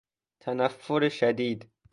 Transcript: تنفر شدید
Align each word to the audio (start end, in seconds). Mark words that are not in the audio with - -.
تنفر 0.39 1.09
شدید 1.09 1.71